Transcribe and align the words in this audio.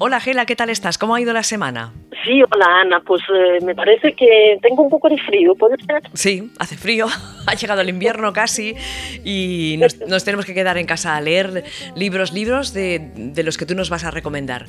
Hola 0.00 0.20
Gela, 0.20 0.46
¿qué 0.46 0.54
tal 0.54 0.70
estás? 0.70 0.96
¿Cómo 0.96 1.16
ha 1.16 1.20
ido 1.20 1.32
la 1.32 1.42
semana? 1.42 1.92
Sí, 2.24 2.40
hola 2.52 2.82
Ana, 2.82 3.02
pues 3.04 3.20
eh, 3.34 3.64
me 3.64 3.74
parece 3.74 4.12
que 4.12 4.56
tengo 4.62 4.84
un 4.84 4.90
poco 4.90 5.08
de 5.08 5.18
frío, 5.18 5.56
¿puede 5.56 5.76
ser? 5.84 6.02
Sí, 6.14 6.52
hace 6.60 6.76
frío, 6.76 7.06
ha 7.48 7.54
llegado 7.54 7.80
el 7.80 7.88
invierno 7.88 8.32
casi 8.32 8.76
y 9.24 9.76
nos, 9.80 9.98
nos 10.06 10.24
tenemos 10.24 10.46
que 10.46 10.54
quedar 10.54 10.78
en 10.78 10.86
casa 10.86 11.16
a 11.16 11.20
leer 11.20 11.64
libros, 11.96 12.32
libros 12.32 12.72
de, 12.72 13.10
de 13.16 13.42
los 13.42 13.58
que 13.58 13.66
tú 13.66 13.74
nos 13.74 13.90
vas 13.90 14.04
a 14.04 14.12
recomendar, 14.12 14.66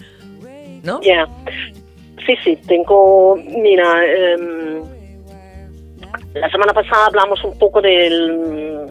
¿no? 0.81 0.99
Ya, 1.01 1.27
sí, 2.25 2.35
sí, 2.43 2.57
tengo, 2.67 3.35
mira, 3.35 4.03
em, 4.03 4.81
la 6.33 6.49
semana 6.49 6.73
pasada 6.73 7.05
hablamos 7.05 7.43
un 7.43 7.55
poco 7.59 7.81
del 7.81 8.87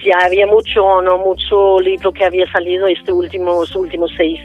si 0.00 0.12
había 0.12 0.46
mucho 0.46 0.84
o 0.84 1.02
no 1.02 1.18
mucho 1.18 1.80
libro 1.80 2.12
que 2.12 2.24
había 2.24 2.50
salido 2.52 2.86
este 2.86 3.12
último, 3.12 3.64
últimos 3.74 4.12
seis 4.16 4.38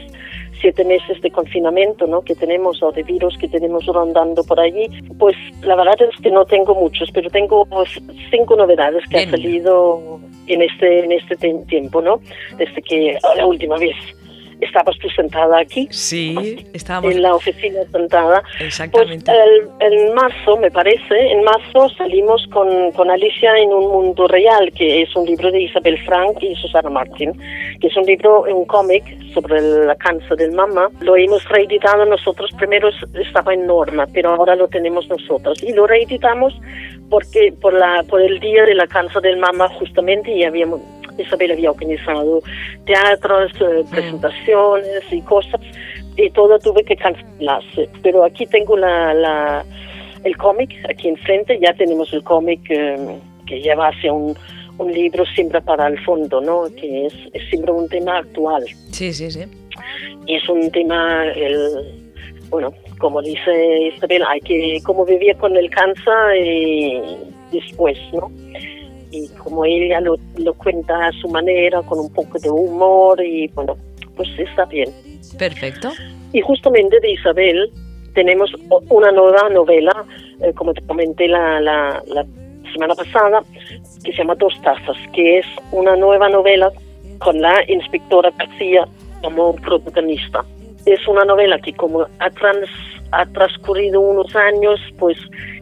siete 0.60 0.84
meses 0.84 1.20
de 1.20 1.30
confinamiento 1.30 2.06
¿no? 2.06 2.22
que 2.22 2.34
tenemos 2.34 2.82
o 2.82 2.92
de 2.92 3.02
virus 3.02 3.36
que 3.38 3.48
tenemos 3.48 3.86
rondando 3.86 4.44
por 4.44 4.60
allí, 4.60 4.88
pues 5.18 5.36
la 5.62 5.76
verdad 5.76 5.96
es 6.00 6.20
que 6.22 6.30
no 6.30 6.44
tengo 6.44 6.74
muchos, 6.74 7.10
pero 7.12 7.30
tengo 7.30 7.66
cinco 8.30 8.56
novedades 8.56 9.04
que 9.08 9.18
han 9.20 9.30
salido 9.30 10.20
en 10.46 10.62
este 10.62 11.04
en 11.04 11.12
este 11.12 11.36
tiempo, 11.66 12.02
¿no? 12.02 12.20
Desde 12.56 12.82
que 12.82 13.18
la 13.36 13.46
última 13.46 13.76
vez 13.76 13.94
estabas 14.60 14.98
tú 14.98 15.08
sentada 15.10 15.60
aquí. 15.60 15.88
Sí, 15.90 16.66
estábamos. 16.72 17.12
En 17.12 17.22
la 17.22 17.34
oficina 17.34 17.80
sentada. 17.92 18.42
Exactamente. 18.60 19.30
Pues 19.30 19.92
en 19.92 20.14
marzo, 20.14 20.56
me 20.56 20.70
parece, 20.70 21.32
en 21.32 21.42
marzo 21.42 21.88
salimos 21.96 22.46
con, 22.48 22.92
con, 22.92 23.10
Alicia 23.10 23.56
en 23.58 23.70
un 23.72 23.88
mundo 23.88 24.28
real, 24.28 24.72
que 24.72 25.02
es 25.02 25.14
un 25.16 25.26
libro 25.26 25.50
de 25.50 25.62
Isabel 25.62 25.98
Frank 26.04 26.42
y 26.42 26.54
Susana 26.56 26.90
Martin, 26.90 27.32
que 27.80 27.86
es 27.86 27.96
un 27.96 28.04
libro, 28.04 28.42
un 28.42 28.64
cómic 28.66 29.04
sobre 29.32 29.60
la 29.60 29.94
cáncer 29.96 30.36
del 30.36 30.52
mama. 30.52 30.88
Lo 31.00 31.16
hemos 31.16 31.46
reeditado 31.48 32.04
nosotros, 32.04 32.50
primero 32.56 32.90
estaba 33.14 33.54
en 33.54 33.66
norma, 33.66 34.06
pero 34.12 34.30
ahora 34.30 34.56
lo 34.56 34.68
tenemos 34.68 35.08
nosotros. 35.08 35.62
Y 35.62 35.72
lo 35.72 35.86
reeditamos 35.86 36.54
porque 37.08 37.52
por, 37.60 37.74
la, 37.74 38.04
por 38.08 38.20
el 38.20 38.38
día 38.40 38.64
de 38.64 38.74
la 38.74 38.86
cáncer 38.86 39.22
del 39.22 39.38
mama 39.38 39.68
justamente 39.78 40.30
y 40.30 40.44
habíamos 40.44 40.80
Isabel 41.18 41.52
había 41.52 41.70
organizado 41.70 42.40
teatros, 42.86 43.52
eh, 43.60 43.84
mm. 43.84 43.90
presentaciones 43.90 45.02
y 45.10 45.20
cosas, 45.22 45.60
y 46.16 46.30
todo 46.30 46.58
tuve 46.58 46.84
que 46.84 46.96
cancelarse. 46.96 47.88
Pero 48.02 48.24
aquí 48.24 48.46
tengo 48.46 48.76
la, 48.76 49.14
la 49.14 49.64
el 50.24 50.36
cómic, 50.36 50.70
aquí 50.88 51.08
enfrente, 51.08 51.58
ya 51.60 51.72
tenemos 51.74 52.12
el 52.12 52.22
cómic 52.22 52.60
eh, 52.70 52.96
que 53.46 53.60
lleva 53.60 53.88
hacia 53.88 54.12
un, 54.12 54.36
un 54.78 54.92
libro 54.92 55.24
siempre 55.34 55.60
para 55.60 55.88
el 55.88 55.98
fondo, 56.04 56.40
¿no? 56.40 56.64
Que 56.78 57.06
es, 57.06 57.14
es, 57.32 57.48
siempre 57.48 57.72
un 57.72 57.88
tema 57.88 58.18
actual. 58.18 58.64
Sí, 58.90 59.12
sí, 59.12 59.30
sí. 59.30 59.44
Y 60.26 60.36
es 60.36 60.48
un 60.48 60.70
tema, 60.70 61.26
el, 61.32 62.10
bueno, 62.50 62.72
como 62.98 63.22
dice 63.22 63.92
Isabel, 63.94 64.22
hay 64.28 64.40
que, 64.40 64.80
como 64.84 65.04
vivir 65.04 65.36
con 65.36 65.56
el 65.56 65.70
cáncer 65.70 66.36
y 66.36 67.02
después, 67.52 67.98
¿no? 68.12 68.30
Como 69.42 69.64
ella 69.64 70.00
lo, 70.00 70.16
lo, 70.36 70.54
cuenta 70.54 71.06
a 71.08 71.12
su 71.12 71.28
manera, 71.28 71.82
con 71.82 71.98
un 71.98 72.12
poco 72.12 72.38
de 72.38 72.50
humor 72.50 73.22
y 73.24 73.48
bueno, 73.48 73.76
pues 74.16 74.28
está 74.38 74.64
bien. 74.66 74.90
Perfecto. 75.38 75.90
Y 76.32 76.40
justamente 76.40 77.00
de 77.00 77.12
Isabel 77.12 77.70
tenemos 78.14 78.52
una 78.88 79.10
nueva 79.12 79.48
novela, 79.48 80.04
eh, 80.40 80.52
como 80.54 80.74
te 80.74 80.82
comenté 80.82 81.28
la, 81.28 81.60
la, 81.60 82.02
la, 82.06 82.26
semana 82.72 82.94
pasada, 82.94 83.42
que 84.04 84.12
se 84.12 84.18
llama 84.18 84.36
Dos 84.36 84.54
Tazas, 84.62 84.96
que 85.12 85.38
es 85.38 85.46
una 85.72 85.96
nueva 85.96 86.28
novela 86.28 86.70
con 87.18 87.40
la 87.40 87.64
inspectora 87.66 88.30
García 88.38 88.86
como 89.22 89.56
protagonista. 89.56 90.44
Es 90.86 91.06
una 91.08 91.24
novela 91.24 91.58
que 91.58 91.72
como 91.72 92.02
ha, 92.02 92.30
trans, 92.30 92.68
ha 93.10 93.26
transcurrido 93.26 94.00
unos 94.00 94.34
años, 94.36 94.80
pues 94.98 95.16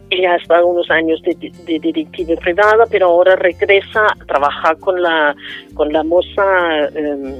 ella 0.09 0.33
ha 0.33 0.35
estado 0.37 0.67
unos 0.67 0.89
años 0.89 1.21
de, 1.21 1.35
de, 1.35 1.79
detective 1.79 2.35
privada, 2.37 2.85
pero 2.89 3.07
ahora 3.07 3.35
regresa 3.35 4.07
a 4.07 4.25
trabajar 4.25 4.77
con 4.79 5.01
la, 5.01 5.35
con 5.73 5.91
la 5.93 6.03
moza 6.03 6.87
em, 6.95 7.35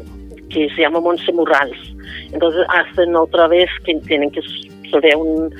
que 0.49 0.69
se 0.75 0.81
llama 0.81 0.99
Monse 0.99 1.31
Murals. 1.31 1.77
Entonces 2.31 2.61
hacen 2.69 3.15
otra 3.15 3.47
vez 3.47 3.69
que 3.85 3.95
tienen 3.95 4.31
que 4.31 4.41
resolver 4.83 5.15
un, 5.15 5.53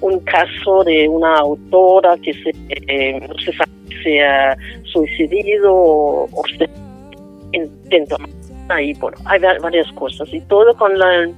un 0.00 0.20
caso 0.20 0.84
de 0.84 1.08
una 1.08 1.36
autora 1.36 2.16
que 2.18 2.32
se, 2.32 2.50
eh, 2.70 3.20
no 3.20 3.34
se 3.38 3.52
sabe 3.52 3.70
ha 4.24 4.56
suicidado 4.84 5.74
o, 5.74 6.24
o 6.24 6.42
se 6.56 6.68
intenta 7.52 8.16
ahí 8.68 8.92
bueno 8.94 9.16
hay 9.24 9.40
varias 9.40 9.90
cosas 9.92 10.32
y 10.32 10.40
todo 10.42 10.76
con 10.76 10.96
la 10.96 11.28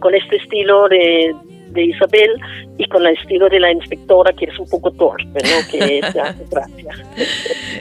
con 0.00 0.14
este 0.14 0.36
estilo 0.36 0.88
de, 0.88 1.34
de 1.74 1.84
Isabel 1.84 2.30
y 2.78 2.86
con 2.86 3.06
el 3.06 3.16
estilo 3.16 3.48
de 3.48 3.60
la 3.60 3.70
inspectora 3.72 4.32
que 4.32 4.46
es 4.46 4.58
un 4.58 4.68
poco 4.68 4.90
torpe, 4.92 5.24
¿no? 5.26 5.68
Que 5.70 6.00
hace 6.20 6.44
gracia. 6.50 6.92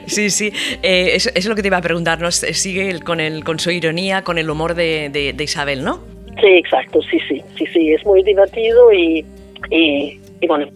Sí, 0.07 0.29
sí, 0.29 0.51
eh, 0.81 1.11
eso, 1.13 1.29
es 1.33 1.45
lo 1.45 1.55
que 1.55 1.61
te 1.61 1.67
iba 1.67 1.77
a 1.77 1.81
preguntar, 1.81 2.19
¿no? 2.19 2.31
Sigue 2.31 2.99
con, 3.01 3.19
el, 3.19 3.43
con 3.43 3.59
su 3.59 3.71
ironía, 3.71 4.23
con 4.23 4.37
el 4.37 4.49
humor 4.49 4.75
de, 4.75 5.09
de, 5.09 5.43
Isabel, 5.43 5.83
¿no? 5.83 5.99
Sí, 6.41 6.47
exacto, 6.47 7.01
sí, 7.03 7.19
sí, 7.27 7.41
sí, 7.57 7.65
sí, 7.67 7.91
es 7.93 8.05
muy 8.05 8.23
divertido 8.23 8.91
y, 8.91 9.25
y, 9.69 10.19
bueno, 10.47 10.67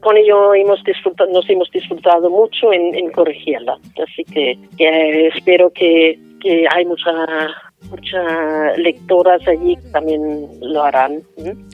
con 0.00 0.16
ello 0.16 0.54
hemos 0.54 0.82
disfrutado, 0.84 1.30
nos 1.30 1.48
hemos 1.50 1.70
disfrutado 1.70 2.30
mucho 2.30 2.72
en, 2.72 2.94
en 2.94 3.10
corregirla, 3.10 3.76
así 4.02 4.24
que, 4.24 4.58
que 4.76 5.26
espero 5.28 5.70
que, 5.70 6.18
que 6.40 6.66
hay 6.70 6.84
mucha 6.86 7.10
muchas 7.90 8.78
lectoras 8.78 9.40
allí 9.46 9.76
también 9.92 10.46
lo 10.60 10.84
harán. 10.84 11.22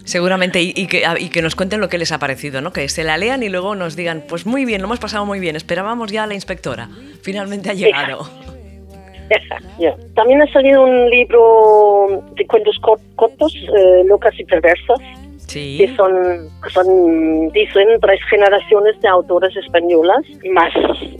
Seguramente, 0.04 0.62
y, 0.62 0.86
que, 0.86 1.02
y, 1.18 1.28
que, 1.30 1.42
nos 1.42 1.56
cuenten 1.56 1.80
lo 1.80 1.88
que 1.88 1.98
les 1.98 2.12
ha 2.12 2.18
parecido, 2.18 2.60
¿no? 2.60 2.72
Que 2.72 2.88
se 2.88 3.04
la 3.04 3.16
lean 3.16 3.42
y 3.42 3.48
luego 3.48 3.74
nos 3.74 3.96
digan, 3.96 4.22
pues 4.28 4.46
muy 4.46 4.64
bien, 4.64 4.80
lo 4.80 4.86
hemos 4.86 5.00
pasado 5.00 5.26
muy 5.26 5.40
bien, 5.40 5.56
esperábamos 5.56 6.12
ya 6.12 6.24
a 6.24 6.26
la 6.26 6.34
inspectora, 6.34 6.88
finalmente 7.22 7.70
ha 7.70 7.74
llegado. 7.74 8.28
También 10.14 10.42
ha 10.42 10.52
salido 10.52 10.84
un 10.84 11.10
libro 11.10 12.22
de 12.36 12.46
cuentos 12.46 12.78
cortos, 12.78 13.54
eh, 13.54 14.04
locas 14.04 14.38
y 14.38 14.44
perversas, 14.44 14.98
que 15.52 15.92
son, 15.96 16.48
son, 16.70 17.48
dicen, 17.50 17.86
tres 18.00 18.20
generaciones 18.28 19.00
de 19.00 19.08
autoras 19.08 19.54
españolas, 19.56 20.22
más, 20.52 20.72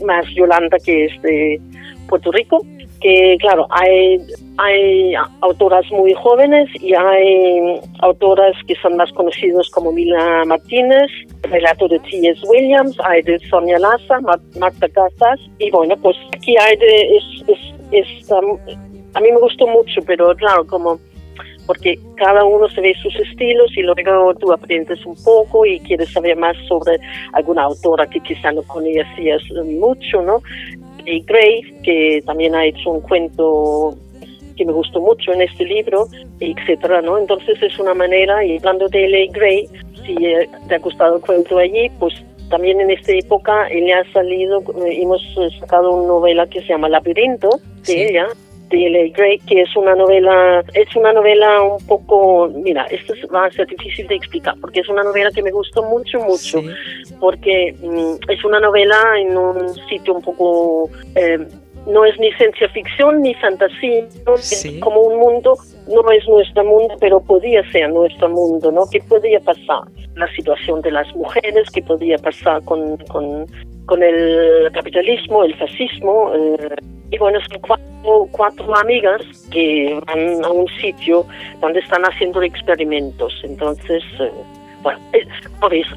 más 0.05 0.25
Yolanda 0.35 0.77
que 0.83 1.05
es 1.05 1.21
de 1.21 1.59
Puerto 2.07 2.31
Rico 2.31 2.61
que 3.01 3.37
claro, 3.39 3.67
hay, 3.69 4.17
hay 4.57 5.13
autoras 5.41 5.85
muy 5.91 6.13
jóvenes 6.13 6.69
y 6.81 6.93
hay 6.93 7.79
autoras 7.99 8.55
que 8.67 8.75
son 8.81 8.97
más 8.97 9.11
conocidas 9.13 9.69
como 9.69 9.91
Mila 9.91 10.43
Martínez, 10.45 11.11
relato 11.43 11.87
de 11.87 11.99
T.S. 11.99 12.41
Williams, 12.47 12.97
hay 13.03 13.21
de 13.21 13.37
Sonia 13.49 13.77
Laza, 13.79 14.19
Marta 14.59 14.89
Casas, 14.89 15.39
y 15.59 15.69
bueno, 15.71 15.95
pues 15.97 16.17
aquí 16.33 16.55
hay 16.57 16.77
de, 16.77 17.17
es, 17.91 18.31
a 18.31 19.19
mí 19.21 19.31
me 19.31 19.39
gustó 19.39 19.67
mucho, 19.67 20.01
pero 20.05 20.35
claro, 20.35 20.65
como 20.65 20.99
porque 21.67 21.97
cada 22.15 22.43
uno 22.43 22.69
se 22.69 22.81
ve 22.81 22.93
sus 23.01 23.15
estilos 23.15 23.71
y 23.75 23.81
luego 23.81 24.35
tú 24.35 24.51
aprendes 24.51 25.03
un 25.05 25.15
poco 25.23 25.65
y 25.65 25.79
quieres 25.79 26.11
saber 26.11 26.37
más 26.37 26.55
sobre 26.67 26.97
alguna 27.33 27.63
autora 27.63 28.05
que 28.07 28.19
quizá 28.19 28.51
no 28.51 28.61
conocías 28.63 29.41
mucho, 29.65 30.21
¿no? 30.21 30.41
Y 31.05 31.21
Gray, 31.21 31.61
que 31.83 32.21
también 32.25 32.55
ha 32.55 32.65
hecho 32.65 32.91
un 32.91 33.01
cuento 33.01 33.95
que 34.55 34.65
me 34.65 34.71
gustó 34.71 35.01
mucho 35.01 35.33
en 35.33 35.41
este 35.41 35.65
libro, 35.65 36.07
etcétera, 36.39 37.01
¿no? 37.01 37.17
Entonces 37.17 37.61
es 37.61 37.77
una 37.77 37.93
manera, 37.93 38.43
y 38.45 38.57
hablando 38.57 38.87
de 38.87 39.05
L.A. 39.05 39.31
Gray, 39.31 39.67
si 40.05 40.15
te 40.15 40.75
ha 40.75 40.79
gustado 40.79 41.17
el 41.17 41.21
cuento 41.21 41.57
allí, 41.57 41.89
pues 41.99 42.13
también 42.49 42.79
en 42.79 42.91
esta 42.91 43.11
época 43.11 43.67
le 43.69 43.93
ha 43.93 44.03
salido, 44.11 44.61
eh, 44.85 45.01
hemos 45.01 45.21
sacado 45.59 45.91
una 45.91 46.07
novela 46.07 46.47
que 46.47 46.61
se 46.61 46.67
llama 46.67 46.89
Labirinto 46.89 47.49
de 47.85 48.09
ella, 48.09 48.27
de 48.69 48.87
L.A. 48.87 49.11
Gray, 49.15 49.39
que 49.39 49.61
es 49.61 49.75
una 49.75 49.95
novela, 49.95 50.63
es 50.73 50.95
una 50.95 51.13
novela 51.13 51.61
un 51.61 51.85
poco, 51.85 52.49
mira, 52.49 52.85
esto 52.85 53.13
va 53.33 53.45
a 53.45 53.51
ser 53.51 53.67
difícil 53.67 54.07
de 54.07 54.15
explicar, 54.15 54.55
porque 54.59 54.79
es 54.79 54.89
una 54.89 55.03
novela 55.03 55.31
que 55.31 55.43
me 55.43 55.51
gustó 55.51 55.83
mucho, 55.83 56.19
mucho, 56.19 56.61
porque 57.19 57.75
mm, 57.81 58.31
es 58.31 58.43
una 58.43 58.59
novela 58.59 58.97
en 59.19 59.37
un 59.37 59.73
sitio 59.89 60.15
un 60.15 60.21
poco, 60.21 60.89
eh, 61.15 61.39
no 61.87 62.03
es 62.05 62.19
ni 62.19 62.31
ciencia 62.33 62.67
ficción 62.69 63.21
ni 63.21 63.35
fantasía, 63.35 64.07
es 64.35 64.67
como 64.81 65.01
un 65.01 65.19
mundo, 65.19 65.55
no 65.87 66.11
es 66.11 66.27
nuestro 66.27 66.63
mundo, 66.63 66.95
pero 66.99 67.19
podía 67.21 67.61
ser 67.71 67.91
nuestro 67.91 68.29
mundo, 68.29 68.71
¿no? 68.71 68.85
¿Qué 68.91 68.99
podía 69.01 69.39
pasar? 69.39 69.83
La 70.15 70.27
situación 70.33 70.81
de 70.81 70.91
las 70.91 71.13
mujeres, 71.15 71.69
¿qué 71.71 71.83
podía 71.83 72.17
pasar 72.17 72.63
con, 72.63 72.97
con, 73.09 73.45
con 73.85 74.01
el 74.01 74.71
capitalismo, 74.71 75.43
el 75.43 75.55
fascismo? 75.55 76.31
Eh, 76.33 76.94
y 77.11 77.17
bueno, 77.17 77.39
son 77.49 77.59
cuatro, 77.61 78.27
cuatro 78.31 78.75
amigas 78.77 79.21
que 79.51 79.99
van 80.05 80.43
a 80.43 80.49
un 80.49 80.67
sitio 80.81 81.25
donde 81.61 81.79
están 81.79 82.03
haciendo 82.03 82.41
experimentos. 82.41 83.33
Entonces, 83.43 84.03
eh, 84.19 84.31
bueno, 84.81 84.99
eh, 85.13 85.25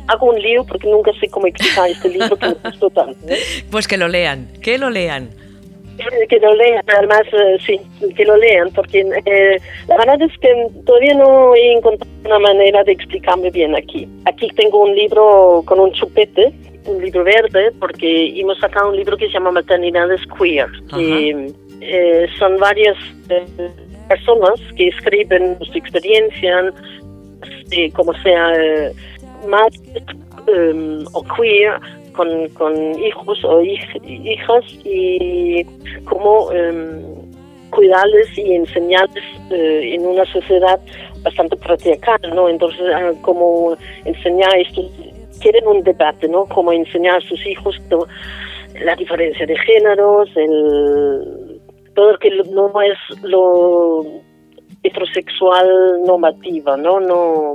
hago 0.06 0.31
un 0.31 0.40
lío 0.40 0.64
porque 0.64 0.88
nunca 0.88 1.12
sé 1.20 1.28
cómo 1.28 1.46
explicar 1.46 1.90
este 1.90 2.08
libro 2.08 2.37
que 2.37 2.46
me 2.49 2.55
gustó 2.64 2.90
tanto. 2.90 3.19
Pues 3.70 3.88
que 3.88 3.96
lo 3.96 4.08
lean, 4.08 4.49
que 4.62 4.78
lo 4.78 4.90
lean. 4.90 5.31
Que 6.29 6.39
lo 6.39 6.55
lean, 6.55 6.85
además, 6.87 7.23
eh, 7.33 7.59
sí, 7.67 7.81
que 8.15 8.25
lo 8.25 8.37
lean, 8.37 8.71
porque 8.75 9.00
eh, 9.27 9.61
la 9.89 9.97
verdad 9.97 10.23
es 10.23 10.39
que 10.39 10.49
todavía 10.85 11.15
no 11.15 11.55
he 11.55 11.73
encontrado 11.73 12.12
una 12.25 12.39
manera 12.39 12.85
de 12.85 12.93
explicarme 12.93 13.50
bien 13.50 13.75
aquí. 13.75 14.09
Aquí 14.25 14.49
tengo 14.56 14.83
un 14.83 14.95
libro 14.95 15.62
con 15.67 15.81
un 15.81 15.93
chupete, 15.93 16.53
un 16.87 17.03
libro 17.03 17.25
verde, 17.25 17.73
porque 17.79 18.41
hemos 18.41 18.59
sacado 18.59 18.91
un 18.91 18.97
libro 18.97 19.17
que 19.17 19.27
se 19.27 19.33
llama 19.33 19.50
Maternidades 19.50 20.21
Queer, 20.39 20.69
que 20.95 21.53
eh, 21.81 22.27
son 22.39 22.56
varias 22.59 22.97
personas 24.09 24.61
que 24.77 24.89
escriben 24.89 25.59
su 25.61 25.79
experiencia, 25.79 26.73
como 27.95 28.15
sea 28.23 28.53
más 29.47 29.69
o 31.12 31.25
queer, 31.37 31.79
con, 32.19 33.00
hijos 33.00 33.44
o 33.44 33.61
hijas 33.62 34.65
y 34.85 35.65
cómo 36.05 36.53
em, 36.53 37.03
cuidarles 37.70 38.37
y 38.37 38.55
enseñarles 38.55 39.25
eh, 39.50 39.94
en 39.94 40.06
una 40.06 40.25
sociedad 40.26 40.81
bastante 41.23 41.56
patriarcal, 41.56 42.20
¿no? 42.35 42.49
Entonces, 42.49 42.81
ah, 42.94 43.12
cómo 43.23 43.76
enseñar 44.05 44.56
esto, 44.59 44.82
quieren 45.41 45.67
un 45.67 45.82
debate, 45.82 46.29
¿no? 46.29 46.47
Cómo 46.47 46.73
enseñar 46.73 47.17
a 47.17 47.29
sus 47.29 47.44
hijos 47.47 47.76
la 48.81 48.94
diferencia 48.97 49.47
de 49.47 49.56
géneros, 49.59 50.29
el, 50.37 51.61
todo 51.94 52.12
lo 52.12 52.19
que 52.19 52.31
no 52.50 52.73
es 52.82 53.23
lo 53.23 54.05
heterosexual 54.82 56.03
normativa, 56.06 56.76
¿no? 56.76 57.00
No 57.00 57.55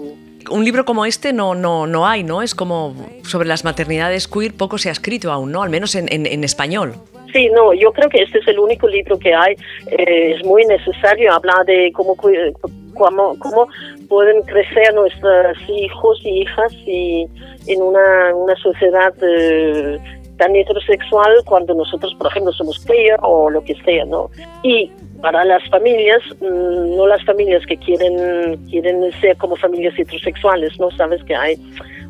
un 0.50 0.64
libro 0.64 0.86
como 0.86 1.06
este 1.06 1.34
no, 1.34 1.56
no, 1.56 1.88
no 1.88 2.08
hay, 2.08 2.24
¿no? 2.24 2.42
Es 2.42 2.56
como 2.56 2.96
sobre 3.24 3.48
las 3.48 3.64
maternidades 3.64 4.28
queer, 4.28 4.54
poco 4.54 4.78
se 4.78 4.90
ha 4.90 4.92
escrito 4.92 5.32
aún, 5.32 5.52
¿no? 5.52 5.64
Al 5.64 5.70
menos 5.70 5.96
en, 5.96 6.08
en, 6.10 6.44
español. 6.44 6.94
Sí, 7.32 7.50
no, 7.50 7.74
yo 7.74 7.92
creo 7.92 8.10
que 8.10 8.22
este 8.22 8.40
es 8.40 8.48
el 8.48 8.60
único 8.60 8.88
libro 8.88 9.18
que 9.18 9.34
hay. 9.34 9.56
Eh, 9.88 10.36
es 10.36 10.46
muy 10.46 10.66
necesario 10.66 11.34
hablar 11.34 11.66
de 11.66 11.92
cómo, 11.94 12.16
cómo, 12.16 13.40
cómo 13.40 13.68
pueden 14.08 14.42
crecer 14.44 14.94
nuestros 14.94 15.58
hijos 15.68 16.22
y 16.24 16.42
hijas 16.42 16.74
y 16.86 17.28
en 17.68 17.82
una, 17.82 18.36
una 18.36 18.56
sociedad 18.58 19.14
eh, 19.22 19.98
tan 20.38 20.56
heterosexual 20.56 21.44
cuando 21.46 21.74
nosotros, 21.74 22.14
por 22.16 22.28
ejemplo, 22.28 22.52
somos 22.54 22.84
queer 22.86 23.18
o 23.22 23.50
lo 23.50 23.64
que 23.64 23.76
sea, 23.84 24.06
¿no? 24.06 24.30
Y 24.64 24.92
para 25.22 25.46
las 25.46 25.68
familias, 25.70 26.22
mm, 26.42 26.96
no 26.96 27.08
las 27.08 27.24
familias 27.26 27.66
que 27.66 27.78
quieren 27.78 28.58
quieren 28.70 29.12
ser 29.22 29.38
como 29.38 29.56
familias 29.56 29.98
heterosexuales, 29.98 30.80
¿no? 30.80 30.92
Sabes 30.92 31.24
que 31.24 31.36
hay 31.36 31.58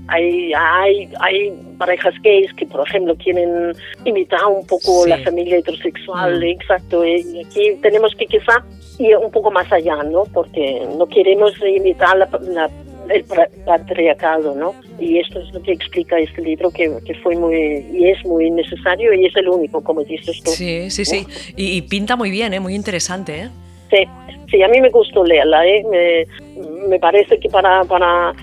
hay, 0.07 0.51
hay, 0.53 1.09
hay 1.19 1.51
parejas 1.77 2.13
gays 2.23 2.53
que, 2.55 2.65
por 2.65 2.85
ejemplo, 2.85 3.15
quieren 3.15 3.73
imitar 4.03 4.45
un 4.45 4.65
poco 4.67 5.05
la 5.07 5.17
familia 5.19 5.57
heterosexual, 5.57 6.39
mm. 6.39 6.43
exacto. 6.43 7.05
Y 7.05 7.45
aquí 7.45 7.77
tenemos 7.81 8.13
que 8.15 8.25
quizá 8.25 8.63
ir 8.99 9.17
un 9.17 9.31
poco 9.31 9.49
más 9.49 9.71
allá, 9.71 9.95
¿no? 10.03 10.23
Porque 10.25 10.85
no 10.97 11.07
queremos 11.07 11.53
imitar 11.65 12.17
la, 12.17 12.29
la 12.41 12.69
el 13.09 13.25
patriarcado, 13.65 14.55
¿no? 14.55 14.75
Y 14.99 15.19
esto 15.19 15.39
es 15.39 15.53
lo 15.53 15.61
que 15.61 15.71
explica 15.71 16.17
este 16.19 16.41
libro, 16.41 16.71
que, 16.71 16.91
que, 17.05 17.13
fue 17.15 17.35
muy, 17.35 17.85
y 17.91 18.09
es 18.09 18.23
muy 18.25 18.49
necesario 18.51 19.13
y 19.13 19.25
es 19.25 19.35
el 19.35 19.49
único, 19.49 19.83
como 19.83 20.03
dices 20.03 20.41
tú. 20.43 20.51
Sí, 20.51 20.89
sí, 20.89 21.05
sí. 21.05 21.25
Y, 21.55 21.81
pinta 21.83 22.15
muy 22.15 22.31
bien, 22.31 22.53
¿eh? 22.53 22.59
Muy 22.59 22.75
interesante, 22.75 23.41
¿eh? 23.41 23.49
Sí, 23.89 24.07
sí, 24.49 24.61
a 24.61 24.67
mí 24.67 24.81
me 24.81 24.89
gustó 24.89 25.23
leerla, 25.23 25.65
¿eh? 25.65 25.83
Me, 25.89 26.87
me 26.87 26.99
parece 26.99 27.39
que 27.39 27.49
para, 27.49 27.83
para 27.83 28.33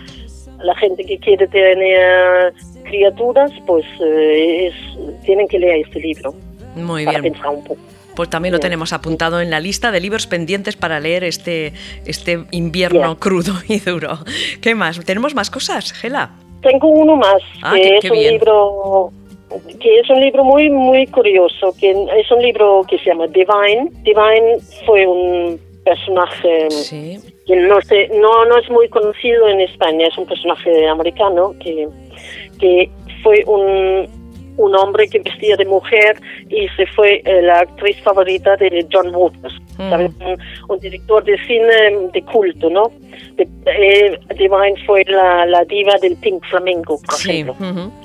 la 0.62 0.74
gente 0.76 1.04
que 1.04 1.18
quiere 1.18 1.46
tener 1.48 2.52
criaturas, 2.84 3.50
pues 3.66 3.84
eh, 4.00 4.66
es, 4.66 5.24
tienen 5.24 5.48
que 5.48 5.58
leer 5.58 5.86
este 5.86 6.00
libro. 6.00 6.34
Muy 6.76 7.04
para 7.04 7.20
bien. 7.20 7.32
Pensar 7.32 7.54
un 7.54 7.64
poco 7.64 7.80
pues 8.20 8.28
también 8.28 8.52
lo 8.52 8.58
tenemos 8.58 8.92
apuntado 8.92 9.40
en 9.40 9.48
la 9.48 9.60
lista 9.60 9.90
de 9.90 9.98
libros 9.98 10.26
pendientes 10.26 10.76
para 10.76 11.00
leer 11.00 11.24
este, 11.24 11.72
este 12.04 12.44
invierno 12.50 13.16
crudo 13.18 13.54
y 13.66 13.78
duro. 13.78 14.18
¿Qué 14.60 14.74
más? 14.74 15.02
¿Tenemos 15.06 15.34
más 15.34 15.50
cosas, 15.50 15.94
Gela? 15.94 16.32
Tengo 16.60 16.88
uno 16.88 17.16
más, 17.16 17.40
ah, 17.62 17.72
que 17.74 17.96
es 17.96 18.10
un 18.10 18.18
libro 18.18 19.12
que 19.80 20.00
es 20.00 20.10
un 20.10 20.20
libro 20.20 20.44
muy 20.44 20.68
muy 20.68 21.06
curioso, 21.06 21.74
que 21.80 21.92
es 21.92 22.30
un 22.30 22.42
libro 22.42 22.84
que 22.86 22.98
se 22.98 23.06
llama 23.06 23.26
Divine. 23.28 23.88
Divine 24.02 24.58
fue 24.84 25.06
un 25.06 25.58
personaje 25.82 26.68
que 27.46 27.56
no, 27.56 27.80
sé, 27.80 28.10
no, 28.20 28.44
no 28.44 28.58
es 28.58 28.68
muy 28.68 28.90
conocido 28.90 29.48
en 29.48 29.62
España, 29.62 30.08
es 30.08 30.18
un 30.18 30.26
personaje 30.26 30.86
americano 30.86 31.54
que, 31.58 31.88
que 32.58 32.90
fue 33.22 33.42
un, 33.46 34.06
un 34.60 34.76
hombre 34.76 35.08
que 35.08 35.20
vestía 35.20 35.56
de 35.56 35.64
mujer 35.64 36.20
y 36.48 36.68
se 36.76 36.86
fue 36.86 37.22
eh, 37.24 37.42
la 37.42 37.60
actriz 37.60 37.96
favorita 38.02 38.56
de 38.56 38.86
John 38.92 39.14
Waters, 39.14 39.54
mm. 39.78 40.70
un, 40.70 40.78
director 40.78 41.24
de 41.24 41.36
cine 41.46 42.08
de 42.12 42.22
culto, 42.22 42.68
¿no? 42.68 42.90
Eh, 43.38 44.18
Divine 44.36 44.74
fue 44.86 45.04
la, 45.04 45.64
diva 45.64 45.94
del 46.02 46.16
Pink 46.16 46.44
Flamenco, 46.50 47.00
por 47.00 47.14
ejemplo, 47.18 47.56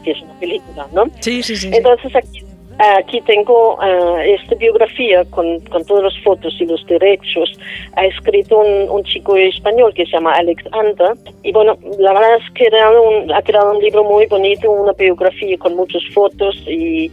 que 0.04 0.12
es 0.12 0.22
una 0.22 0.40
película, 0.40 0.88
¿no? 0.94 1.06
Sí, 1.20 1.44
sí, 1.44 1.58
sí. 1.58 1.70
Entonces 1.74 2.16
aquí 2.16 2.45
Aquí 2.78 3.22
tengo 3.22 3.76
uh, 3.76 4.18
esta 4.18 4.54
biografía 4.56 5.24
con, 5.26 5.62
con, 5.62 5.86
todas 5.86 6.14
las 6.14 6.24
fotos 6.24 6.54
y 6.60 6.66
los 6.66 6.86
derechos. 6.88 7.58
Ha 7.96 8.06
escrito 8.06 8.60
un, 8.60 8.90
un, 8.90 9.04
chico 9.06 9.38
español 9.38 9.94
que 9.94 10.06
se 10.06 10.12
llama 10.12 10.34
Alex 10.34 10.62
Anta. 10.74 11.14
Y 11.44 11.54
bueno, 11.54 11.78
la 12.00 12.12
verdad 12.12 12.36
es 12.36 12.52
que 12.54 12.68
un, 12.68 13.32
ha 13.32 13.42
creado 13.44 13.72
un 13.72 13.82
libro 13.82 14.04
muy 14.04 14.26
bonito, 14.26 14.70
una 14.70 14.92
biografía 14.92 15.58
con 15.58 15.76
muchas 15.78 16.04
fotos. 16.14 16.58
Y, 16.68 17.10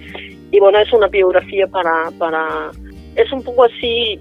y 0.51 0.59
bueno, 0.59 0.81
es 0.81 0.93
una 0.93 1.07
biografía 1.07 1.69
para, 1.69 2.11
para. 2.19 2.73
Es 3.15 3.33
un 3.33 3.43
poco 3.43 3.65
así. 3.65 4.19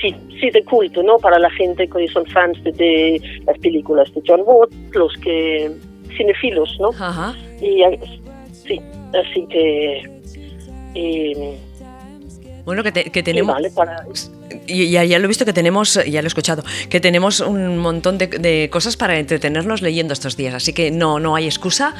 Sí, 0.00 0.14
sí, 0.38 0.50
de 0.50 0.62
culto, 0.62 1.02
¿no? 1.02 1.16
Para 1.18 1.40
la 1.40 1.50
gente 1.50 1.88
que 1.88 2.06
son 2.06 2.24
fans 2.26 2.62
de, 2.62 2.70
de 2.70 3.20
las 3.46 3.58
películas 3.58 4.14
de 4.14 4.22
John 4.24 4.42
Wood, 4.46 4.68
los 4.92 5.12
que. 5.14 5.72
cinefilos, 6.16 6.78
¿no? 6.78 6.90
Ajá. 6.90 7.34
Y 7.60 7.82
sí, 8.52 8.80
así 9.12 9.44
que 9.50 10.18
bueno, 12.68 12.82
que, 12.82 13.22
tenemos... 13.22 13.56
y 14.66 14.90
ya, 14.90 15.02
ya, 15.02 15.18
lo 15.18 15.24
he 15.24 15.28
visto 15.28 15.46
que 15.46 15.54
tenemos, 15.54 15.94
ya 15.94 16.20
lo 16.20 16.26
he 16.26 16.28
escuchado, 16.28 16.62
que 16.90 17.00
tenemos 17.00 17.40
un 17.40 17.78
montón 17.78 18.18
de, 18.18 18.68
cosas 18.70 18.98
para 18.98 19.18
entretenernos 19.18 19.80
leyendo 19.80 20.12
estos 20.12 20.36
días, 20.36 20.52
así 20.52 20.74
que 20.74 20.90
no, 20.90 21.18
no 21.18 21.34
hay 21.34 21.46
excusa. 21.46 21.94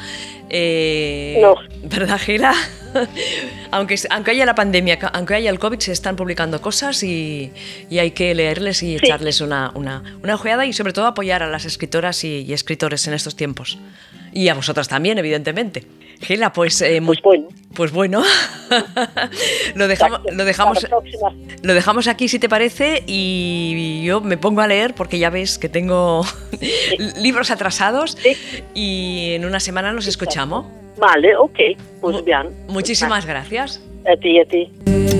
Eh, 0.51 1.39
no. 1.41 1.55
¿Verdad, 1.85 2.19
Gila? 2.19 2.53
aunque, 3.71 3.95
aunque 4.11 4.29
haya 4.29 4.45
la 4.45 4.53
pandemia, 4.53 4.99
aunque 5.13 5.33
haya 5.33 5.49
el 5.49 5.57
COVID, 5.57 5.79
se 5.79 5.91
están 5.91 6.15
publicando 6.15 6.61
cosas 6.61 7.01
y, 7.01 7.51
hay 7.89 8.11
que 8.11 8.35
leerles 8.35 8.83
y 8.83 8.95
echarles 8.95 9.41
una, 9.41 9.71
una, 9.73 10.03
una, 10.21 10.35
ojeada 10.35 10.67
y 10.67 10.73
sobre 10.73 10.93
todo 10.93 11.07
apoyar 11.07 11.41
a 11.41 11.47
las 11.47 11.65
escritoras 11.65 12.23
y, 12.23 12.43
y 12.43 12.53
escritores 12.53 13.07
en 13.07 13.15
estos 13.15 13.35
tiempos. 13.35 13.79
Y 14.33 14.49
a 14.49 14.53
vosotras 14.53 14.87
también, 14.87 15.17
evidentemente. 15.17 15.87
Gela, 16.21 16.51
pues, 16.51 16.81
eh, 16.81 17.01
pues 17.05 17.21
bueno. 17.21 17.47
Pues 17.73 17.91
bueno. 17.91 18.23
lo, 19.75 19.87
dejamos, 19.87 20.21
lo, 20.31 20.43
dejamos, 20.45 20.87
lo 21.61 21.73
dejamos 21.73 22.07
aquí 22.07 22.27
si 22.27 22.39
te 22.39 22.49
parece 22.49 23.03
y 23.07 24.03
yo 24.03 24.21
me 24.21 24.37
pongo 24.37 24.61
a 24.61 24.67
leer 24.67 24.93
porque 24.95 25.17
ya 25.17 25.29
ves 25.29 25.57
que 25.57 25.69
tengo 25.69 26.25
libros 27.17 27.51
atrasados 27.51 28.17
y 28.73 29.31
en 29.33 29.45
una 29.45 29.59
semana 29.59 29.93
nos 29.93 30.07
escuchamos. 30.07 30.65
Vale, 30.97 31.35
ok, 31.37 31.59
pues 32.01 32.23
bien. 32.25 32.49
Muchísimas 32.67 33.25
gracias. 33.25 33.81
A 34.05 34.19
ti, 34.19 34.39
a 34.39 34.45
ti. 34.45 35.18